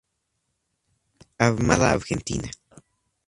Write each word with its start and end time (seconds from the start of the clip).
Armada 1.37 1.91
Argentina. 1.91 2.49